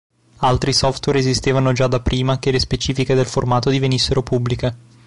[0.37, 4.75] Altri software esistevano già da prima che le specifiche del formato divenissero pubbliche.